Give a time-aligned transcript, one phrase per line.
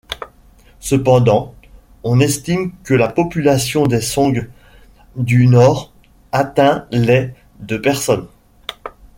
[0.79, 1.53] Cependant,
[2.03, 4.49] on estime que la population des Song
[5.15, 5.93] du Nord
[6.31, 8.25] atteint les de personnes.